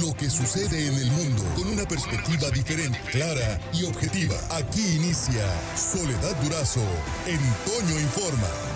lo 0.00 0.14
que 0.14 0.30
sucede 0.30 0.86
en 0.86 0.94
el 0.94 1.10
mundo 1.10 1.42
con 1.54 1.68
una 1.68 1.84
perspectiva 1.84 2.48
diferente, 2.50 2.98
clara 3.10 3.60
y 3.72 3.84
objetiva. 3.84 4.36
Aquí 4.50 4.96
inicia 4.96 5.44
Soledad 5.76 6.34
Durazo 6.42 6.80
en 7.26 7.40
Toño 7.66 8.00
Informa. 8.00 8.71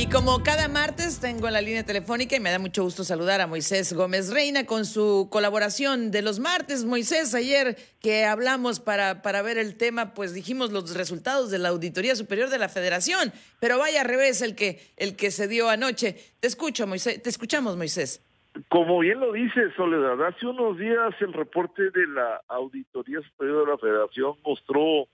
Y 0.00 0.08
como 0.08 0.44
cada 0.44 0.68
martes 0.68 1.18
tengo 1.20 1.48
en 1.48 1.54
la 1.54 1.60
línea 1.60 1.84
telefónica 1.84 2.36
y 2.36 2.40
me 2.40 2.52
da 2.52 2.60
mucho 2.60 2.84
gusto 2.84 3.02
saludar 3.02 3.40
a 3.40 3.48
Moisés 3.48 3.92
Gómez 3.92 4.32
Reina 4.32 4.64
con 4.64 4.84
su 4.84 5.28
colaboración 5.28 6.12
de 6.12 6.22
los 6.22 6.38
martes. 6.38 6.84
Moisés, 6.84 7.34
ayer 7.34 7.74
que 8.00 8.24
hablamos 8.24 8.78
para, 8.78 9.22
para 9.22 9.42
ver 9.42 9.58
el 9.58 9.76
tema, 9.76 10.14
pues 10.14 10.34
dijimos 10.34 10.70
los 10.70 10.94
resultados 10.94 11.50
de 11.50 11.58
la 11.58 11.70
Auditoría 11.70 12.14
Superior 12.14 12.48
de 12.48 12.58
la 12.58 12.68
Federación, 12.68 13.32
pero 13.58 13.76
vaya 13.76 14.02
al 14.02 14.06
revés 14.06 14.40
el 14.40 14.54
que, 14.54 14.78
el 14.96 15.16
que 15.16 15.32
se 15.32 15.48
dio 15.48 15.68
anoche. 15.68 16.14
Te 16.38 16.46
escucho, 16.46 16.86
Moisés, 16.86 17.20
te 17.20 17.28
escuchamos, 17.28 17.76
Moisés. 17.76 18.24
Como 18.68 19.00
bien 19.00 19.18
lo 19.18 19.32
dice 19.32 19.72
Soledad, 19.74 20.24
hace 20.24 20.46
unos 20.46 20.78
días 20.78 21.12
el 21.18 21.32
reporte 21.32 21.90
de 21.90 22.06
la 22.06 22.40
Auditoría 22.46 23.20
Superior 23.22 23.64
de 23.64 23.72
la 23.72 23.78
Federación 23.78 24.36
mostró 24.46 25.08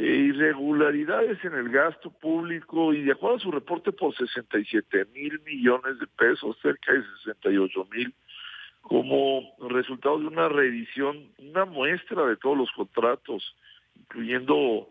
irregularidades 0.00 1.44
en 1.44 1.54
el 1.54 1.68
gasto 1.68 2.10
público 2.10 2.92
y 2.94 3.02
de 3.02 3.12
acuerdo 3.12 3.36
a 3.36 3.40
su 3.40 3.50
reporte 3.50 3.92
por 3.92 4.14
67 4.16 5.06
mil 5.12 5.40
millones 5.40 5.98
de 5.98 6.06
pesos, 6.06 6.56
cerca 6.62 6.92
de 6.92 7.02
68 7.24 7.88
mil, 7.92 8.14
como 8.80 9.42
resultado 9.68 10.18
de 10.18 10.26
una 10.26 10.48
revisión, 10.48 11.30
una 11.38 11.64
muestra 11.64 12.24
de 12.26 12.36
todos 12.36 12.56
los 12.56 12.70
contratos, 12.72 13.54
incluyendo, 13.98 14.88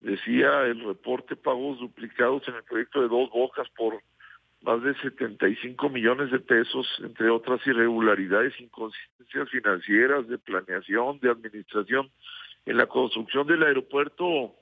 decía 0.00 0.66
el 0.66 0.84
reporte, 0.84 1.34
pagos 1.34 1.78
duplicados 1.78 2.46
en 2.48 2.56
el 2.56 2.64
proyecto 2.64 3.00
de 3.00 3.08
dos 3.08 3.30
bocas 3.30 3.68
por 3.70 4.02
más 4.62 4.82
de 4.82 4.94
75 5.00 5.88
millones 5.88 6.30
de 6.30 6.38
pesos, 6.38 6.86
entre 7.02 7.30
otras 7.30 7.66
irregularidades, 7.66 8.52
inconsistencias 8.60 9.48
financieras, 9.50 10.28
de 10.28 10.38
planeación, 10.38 11.18
de 11.20 11.30
administración 11.30 12.10
en 12.66 12.76
la 12.76 12.86
construcción 12.86 13.46
del 13.46 13.62
aeropuerto 13.62 14.54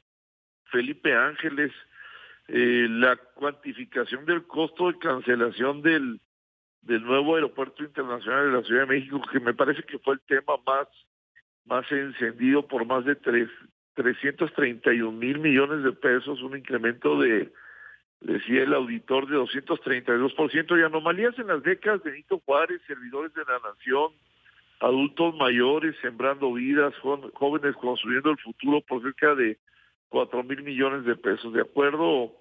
Felipe 0.64 1.14
Ángeles, 1.14 1.72
eh, 2.48 2.86
la 2.88 3.16
cuantificación 3.16 4.24
del 4.24 4.46
costo 4.46 4.90
de 4.90 4.98
cancelación 4.98 5.82
del, 5.82 6.20
del 6.82 7.02
nuevo 7.04 7.34
aeropuerto 7.34 7.84
internacional 7.84 8.46
de 8.46 8.58
la 8.58 8.64
Ciudad 8.64 8.80
de 8.82 8.98
México, 8.98 9.20
que 9.30 9.40
me 9.40 9.54
parece 9.54 9.82
que 9.82 9.98
fue 9.98 10.14
el 10.14 10.20
tema 10.20 10.54
más, 10.66 10.88
más 11.64 11.90
encendido 11.92 12.66
por 12.66 12.84
más 12.86 13.04
de 13.04 13.16
tres, 13.16 13.48
331 13.94 15.12
mil 15.12 15.38
millones 15.38 15.84
de 15.84 15.92
pesos, 15.92 16.42
un 16.42 16.56
incremento 16.56 17.20
de, 17.20 17.52
decía 18.20 18.62
el 18.62 18.74
auditor, 18.74 19.28
de 19.28 19.36
232%, 19.36 20.78
y 20.78 20.82
anomalías 20.82 21.38
en 21.38 21.48
las 21.48 21.62
becas 21.62 22.02
de 22.02 22.12
Nito 22.12 22.40
Juárez, 22.40 22.80
servidores 22.86 23.32
de 23.34 23.44
la 23.44 23.58
nación, 23.58 24.12
adultos 24.80 25.34
mayores 25.36 25.94
sembrando 26.00 26.52
vidas, 26.54 26.94
jóvenes 27.34 27.76
construyendo 27.76 28.30
el 28.30 28.38
futuro 28.38 28.80
por 28.80 29.02
cerca 29.02 29.34
de 29.34 29.58
cuatro 30.08 30.42
mil 30.42 30.62
millones 30.62 31.04
de 31.04 31.16
pesos. 31.16 31.52
De 31.52 31.60
acuerdo 31.60 32.34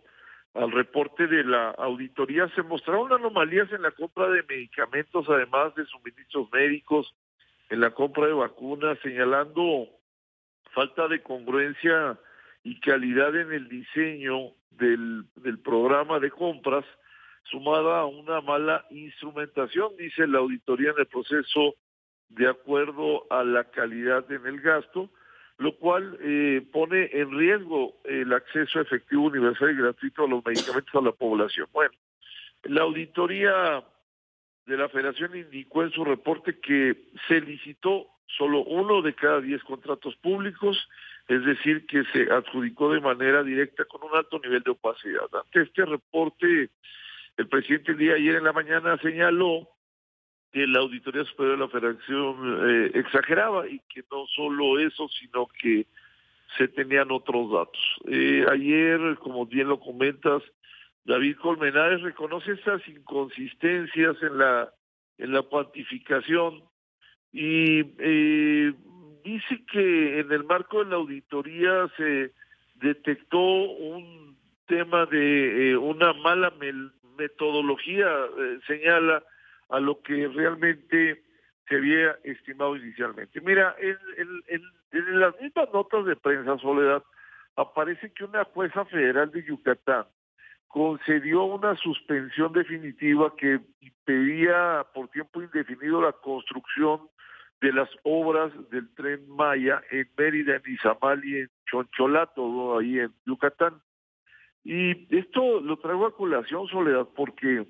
al 0.53 0.71
reporte 0.71 1.27
de 1.27 1.43
la 1.43 1.71
auditoría, 1.71 2.47
se 2.55 2.63
mostraron 2.63 3.11
anomalías 3.11 3.71
en 3.71 3.81
la 3.81 3.91
compra 3.91 4.29
de 4.29 4.43
medicamentos, 4.43 5.29
además 5.29 5.75
de 5.75 5.85
suministros 5.85 6.49
médicos, 6.51 7.13
en 7.69 7.81
la 7.81 7.91
compra 7.91 8.25
de 8.25 8.33
vacunas, 8.33 8.97
señalando 9.03 9.87
falta 10.71 11.07
de 11.07 11.21
congruencia 11.21 12.17
y 12.63 12.79
calidad 12.79 13.35
en 13.35 13.51
el 13.51 13.67
diseño 13.67 14.53
del, 14.71 15.25
del 15.35 15.59
programa 15.59 16.19
de 16.19 16.31
compras, 16.31 16.85
sumada 17.43 17.99
a 17.99 18.05
una 18.05 18.41
mala 18.41 18.85
instrumentación, 18.91 19.95
dice 19.97 20.25
la 20.25 20.39
auditoría 20.39 20.91
en 20.91 20.99
el 20.99 21.07
proceso 21.07 21.75
de 22.29 22.47
acuerdo 22.47 23.25
a 23.31 23.43
la 23.43 23.65
calidad 23.65 24.31
en 24.31 24.45
el 24.45 24.61
gasto, 24.61 25.09
lo 25.57 25.75
cual 25.75 26.17
eh, 26.21 26.65
pone 26.71 27.09
en 27.11 27.37
riesgo 27.37 27.95
el 28.05 28.31
acceso 28.31 28.79
efectivo, 28.79 29.23
universal 29.23 29.71
y 29.71 29.81
gratuito 29.81 30.23
a 30.23 30.29
los 30.29 30.45
medicamentos 30.45 30.95
a 30.95 31.01
la 31.01 31.11
población. 31.11 31.67
Bueno, 31.73 31.93
la 32.63 32.83
auditoría 32.83 33.83
de 34.65 34.77
la 34.77 34.87
Federación 34.89 35.35
indicó 35.35 35.83
en 35.83 35.91
su 35.91 36.05
reporte 36.05 36.59
que 36.59 37.09
se 37.27 37.41
licitó 37.41 38.07
solo 38.37 38.63
uno 38.63 39.01
de 39.01 39.15
cada 39.15 39.41
diez 39.41 39.63
contratos 39.63 40.15
públicos, 40.17 40.87
es 41.27 41.43
decir, 41.43 41.85
que 41.87 42.03
se 42.13 42.31
adjudicó 42.31 42.93
de 42.93 43.01
manera 43.01 43.43
directa 43.43 43.85
con 43.85 44.03
un 44.03 44.15
alto 44.15 44.39
nivel 44.39 44.61
de 44.61 44.71
opacidad. 44.71 45.27
Ante 45.33 45.63
este 45.63 45.85
reporte, 45.85 46.69
el 47.37 47.47
presidente 47.47 47.91
el 47.91 47.97
día 47.97 48.13
ayer 48.13 48.35
en 48.35 48.43
la 48.43 48.53
mañana 48.53 48.97
señaló 48.97 49.67
que 50.51 50.65
la 50.65 50.79
Auditoría 50.79 51.23
Superior 51.25 51.57
de 51.57 51.65
la 51.65 51.69
Federación 51.69 52.69
eh, 52.69 52.91
exageraba 52.95 53.67
y 53.67 53.79
que 53.93 54.03
no 54.11 54.25
solo 54.35 54.79
eso, 54.79 55.07
sino 55.09 55.47
que 55.61 55.85
se 56.57 56.67
tenían 56.67 57.11
otros 57.11 57.51
datos. 57.51 57.81
Eh, 58.07 58.45
ayer, 58.51 59.17
como 59.19 59.45
bien 59.45 59.67
lo 59.67 59.79
comentas, 59.79 60.41
David 61.05 61.37
Colmenares 61.37 62.01
reconoce 62.01 62.53
esas 62.53 62.85
inconsistencias 62.87 64.15
en 64.21 64.37
la 64.37 64.71
en 65.17 65.33
la 65.33 65.41
cuantificación 65.41 66.63
y 67.33 67.81
eh, 67.99 68.73
dice 69.23 69.65
que 69.69 70.19
en 70.19 70.31
el 70.31 70.45
marco 70.45 70.83
de 70.83 70.89
la 70.89 70.95
auditoría 70.95 71.89
se 71.97 72.31
detectó 72.75 73.37
un 73.37 74.37
tema 74.65 75.05
de 75.07 75.75
una 75.75 76.13
mala 76.13 76.53
metodología, 77.17 78.07
señala, 78.65 79.21
a 79.69 79.79
lo 79.79 80.01
que 80.01 80.27
realmente 80.27 81.23
se 81.67 81.75
había 81.75 82.11
estimado 82.23 82.75
inicialmente. 82.75 83.39
Mira, 83.41 83.75
en, 83.79 83.97
en, 84.47 85.19
las 85.19 85.39
mismas 85.39 85.69
notas 85.71 86.05
de 86.05 86.15
prensa, 86.15 86.57
Soledad, 86.57 87.03
aparece 87.55 88.11
que 88.13 88.23
una 88.23 88.43
jueza 88.45 88.85
federal 88.85 89.31
de 89.31 89.43
Yucatán 89.43 90.05
concedió 90.67 91.43
una 91.43 91.75
suspensión 91.75 92.53
definitiva 92.53 93.33
que 93.37 93.59
impedía 93.81 94.85
por 94.93 95.09
tiempo 95.09 95.41
indefinido 95.41 96.01
la 96.01 96.11
construcción 96.13 97.01
de 97.61 97.73
las 97.73 97.89
obras 98.03 98.51
del 98.69 98.89
tren 98.95 99.27
Maya 99.29 99.81
en 99.91 100.09
Mérida, 100.17 100.55
en 100.55 100.73
Izamal 100.73 101.23
y 101.25 101.39
en 101.39 101.49
Choncholato, 101.69 102.77
ahí 102.77 102.99
en 102.99 103.13
Yucatán. 103.25 103.81
Y 104.63 105.15
esto 105.15 105.59
lo 105.59 105.77
traigo 105.77 106.05
a 106.05 106.15
colación, 106.15 106.67
Soledad, 106.67 107.07
porque 107.15 107.65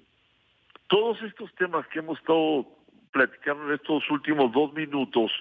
todos 0.89 1.21
estos 1.21 1.53
temas 1.55 1.87
que 1.87 1.99
hemos 1.99 2.19
estado 2.19 2.67
platicando 3.11 3.67
en 3.67 3.75
estos 3.75 4.09
últimos 4.09 4.51
dos 4.51 4.73
minutos 4.73 5.31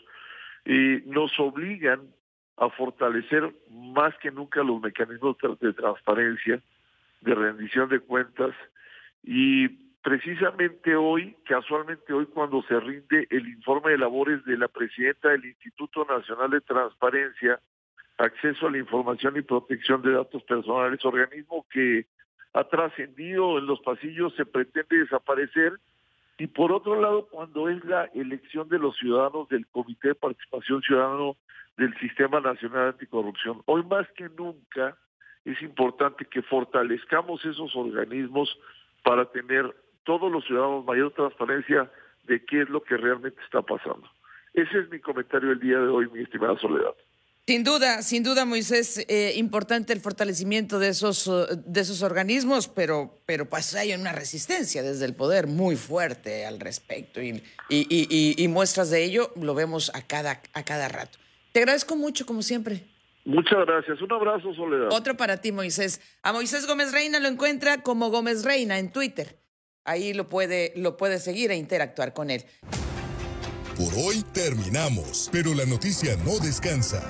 eh, 0.65 1.03
nos 1.07 1.33
obligan 1.41 2.03
a 2.59 2.69
fortalecer 2.71 3.53
más 3.71 4.17
que 4.19 4.31
nunca 4.31 4.63
los 4.63 4.81
mecanismos 4.81 5.37
de 5.61 5.73
transparencia, 5.73 6.61
de 7.23 7.35
rendición 7.35 7.89
de 7.89 8.01
cuentas 8.01 8.55
y 9.23 9.69
precisamente 10.03 10.95
hoy, 10.97 11.35
casualmente 11.45 12.13
hoy 12.13 12.27
cuando 12.27 12.63
se 12.63 12.79
rinde 12.79 13.27
el 13.31 13.49
informe 13.49 13.93
de 13.93 13.99
labores 13.99 14.45
de 14.45 14.59
la 14.59 14.69
presidenta 14.69 15.31
del 15.31 15.47
Instituto 15.47 16.05
Nacional 16.05 16.51
de 16.51 16.61
Transparencia, 16.61 17.61
Acceso 18.19 18.67
a 18.67 18.71
la 18.71 18.79
Información 18.79 19.37
y 19.37 19.43
Protección 19.43 20.03
de 20.03 20.13
Datos 20.13 20.43
Personales, 20.43 21.05
organismo 21.05 21.65
que 21.71 22.07
ha 22.53 22.65
trascendido 22.65 23.59
en 23.59 23.67
los 23.67 23.81
pasillos, 23.81 24.35
se 24.35 24.47
pretende 24.47 24.99
desaparecer. 24.99 25.75
Y 26.39 26.47
por 26.47 26.73
otro 26.73 27.01
lado, 27.01 27.27
cuando 27.27 27.69
es 27.69 27.85
la 27.85 28.05
elección 28.15 28.69
de 28.69 28.79
los 28.79 28.97
ciudadanos 28.97 29.49
del 29.49 29.67
Comité 29.67 30.09
de 30.09 30.15
Participación 30.15 30.83
Ciudadano 30.83 31.37
del 31.77 31.97
Sistema 31.99 32.41
Nacional 32.41 32.89
Anticorrupción, 32.89 33.63
hoy 33.67 33.83
más 33.85 34.07
que 34.17 34.29
nunca 34.29 34.97
es 35.45 35.61
importante 35.63 36.25
que 36.27 36.43
fortalezcamos 36.43 37.45
esos 37.45 37.75
organismos 37.75 38.57
para 39.03 39.25
tener 39.27 39.75
todos 40.05 40.31
los 40.31 40.45
ciudadanos 40.45 40.85
mayor 40.85 41.13
transparencia 41.13 41.91
de 42.25 42.45
qué 42.45 42.63
es 42.63 42.69
lo 42.69 42.83
que 42.83 42.97
realmente 42.97 43.41
está 43.43 43.63
pasando. 43.63 44.09
Ese 44.55 44.79
es 44.79 44.91
mi 44.91 45.01
comentario 45.01 45.53
el 45.53 45.61
día 45.61 45.79
de 45.79 45.89
hoy, 45.89 46.09
mi 46.11 46.21
estimada 46.21 46.59
Soledad. 46.59 46.95
Sin 47.49 47.65
duda, 47.65 48.03
sin 48.03 48.23
duda, 48.23 48.45
Moisés, 48.45 49.07
eh, 49.09 49.33
importante 49.37 49.95
el 49.95 50.01
fortalecimiento 50.01 50.79
de 50.79 50.89
esos, 50.89 51.27
eh, 51.29 51.57
de 51.65 51.81
esos 51.81 52.03
organismos, 52.03 52.69
pero, 52.69 53.15
pero 53.25 53.49
pues 53.49 53.75
hay 53.75 53.95
una 53.95 54.13
resistencia 54.13 54.83
desde 54.83 55.07
el 55.07 55.15
poder 55.15 55.47
muy 55.47 55.75
fuerte 55.75 56.45
al 56.45 56.61
respecto 56.61 57.23
y, 57.23 57.43
y, 57.71 58.35
y, 58.37 58.49
muestras 58.49 58.91
de 58.91 59.03
ello 59.03 59.31
lo 59.35 59.55
vemos 59.55 59.91
a 59.95 60.07
cada, 60.07 60.43
a 60.53 60.63
cada 60.63 60.89
rato. 60.89 61.19
Te 61.53 61.61
agradezco 61.61 61.97
mucho, 61.97 62.27
como 62.27 62.43
siempre. 62.43 62.85
Muchas 63.25 63.65
gracias. 63.65 63.99
Un 64.03 64.13
abrazo, 64.13 64.53
Soledad. 64.53 64.93
Otro 64.93 65.17
para 65.17 65.39
ti, 65.39 65.51
Moisés. 65.51 66.03
A 66.23 66.35
Moisés 66.35 66.67
Gómez 66.67 66.93
Reina 66.93 67.19
lo 67.19 67.29
encuentra 67.29 67.83
como 67.83 68.11
Gómez 68.11 68.45
Reina 68.45 68.79
en 68.79 68.93
Twitter. 68.93 69.39
Ahí 69.87 70.13
lo 70.13 70.29
puede, 70.29 70.75
lo 70.77 70.99
puede 70.99 71.19
seguir 71.19 71.51
e 71.51 71.57
interactuar 71.57 72.13
con 72.13 72.29
él. 72.29 72.45
Por 73.79 73.95
hoy 73.95 74.25
terminamos, 74.33 75.29
pero 75.31 75.55
la 75.55 75.65
noticia 75.65 76.17
no 76.25 76.41
descansa 76.41 77.01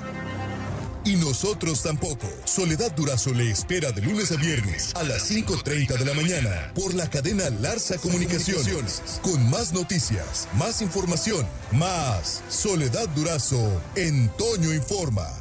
Y 1.02 1.16
nosotros 1.16 1.82
tampoco. 1.82 2.28
Soledad 2.44 2.94
Durazo 2.94 3.32
le 3.32 3.50
espera 3.50 3.90
de 3.90 4.02
lunes 4.02 4.30
a 4.32 4.36
viernes 4.36 4.94
a 4.94 5.02
las 5.02 5.30
5.30 5.30 5.96
de 5.96 6.04
la 6.04 6.12
mañana 6.12 6.70
por 6.74 6.92
la 6.92 7.08
cadena 7.08 7.48
Larsa 7.48 7.96
Comunicaciones. 7.96 9.18
Con 9.22 9.48
más 9.48 9.72
noticias, 9.72 10.46
más 10.58 10.82
información, 10.82 11.46
más 11.72 12.42
Soledad 12.50 13.08
Durazo 13.16 13.80
en 13.96 14.28
Toño 14.36 14.74
Informa. 14.74 15.37